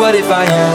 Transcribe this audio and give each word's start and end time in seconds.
what 0.00 0.14
if 0.14 0.30
I 0.30 0.44
am? 0.46 0.69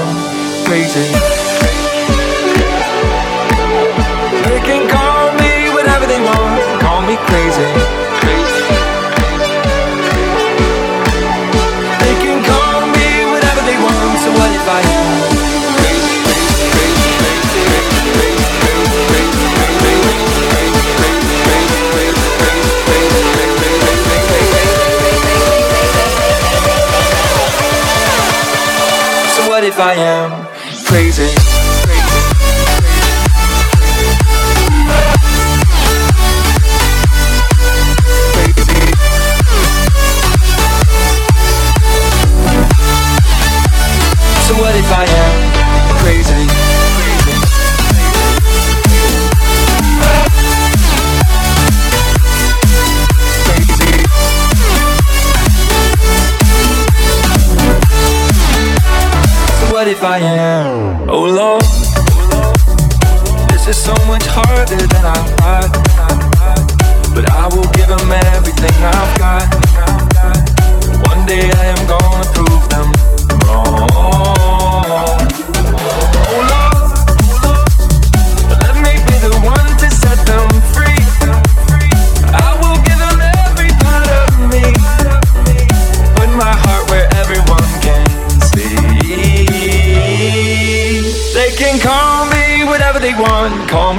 fire 60.05 60.34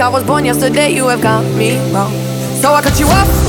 I 0.00 0.08
was 0.08 0.24
born 0.24 0.46
yesterday, 0.46 0.94
you 0.94 1.08
have 1.08 1.20
got 1.20 1.44
me 1.56 1.76
wrong. 1.92 2.12
So 2.62 2.72
I 2.72 2.80
cut 2.80 2.98
you 2.98 3.06
off. 3.06 3.39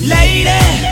Lady. 0.00 0.87